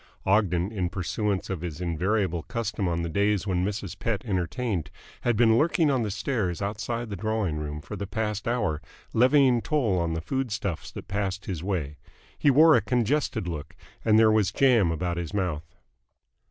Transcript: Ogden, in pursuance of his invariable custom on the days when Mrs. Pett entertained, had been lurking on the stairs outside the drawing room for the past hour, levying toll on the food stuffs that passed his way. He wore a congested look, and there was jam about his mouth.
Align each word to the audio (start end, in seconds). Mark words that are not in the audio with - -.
Ogden, 0.25 0.71
in 0.71 0.89
pursuance 0.89 1.47
of 1.51 1.61
his 1.61 1.79
invariable 1.79 2.41
custom 2.41 2.87
on 2.87 3.03
the 3.03 3.07
days 3.09 3.45
when 3.45 3.63
Mrs. 3.63 3.99
Pett 3.99 4.25
entertained, 4.25 4.89
had 5.21 5.37
been 5.37 5.59
lurking 5.59 5.91
on 5.91 6.01
the 6.01 6.09
stairs 6.09 6.59
outside 6.59 7.11
the 7.11 7.15
drawing 7.15 7.57
room 7.57 7.81
for 7.81 7.95
the 7.95 8.07
past 8.07 8.47
hour, 8.47 8.81
levying 9.13 9.61
toll 9.61 9.99
on 9.99 10.13
the 10.15 10.19
food 10.21 10.51
stuffs 10.51 10.89
that 10.91 11.07
passed 11.07 11.45
his 11.45 11.61
way. 11.63 11.97
He 12.35 12.49
wore 12.49 12.75
a 12.75 12.81
congested 12.81 13.47
look, 13.47 13.75
and 14.03 14.17
there 14.17 14.31
was 14.31 14.51
jam 14.51 14.89
about 14.91 15.17
his 15.17 15.35
mouth. 15.35 15.75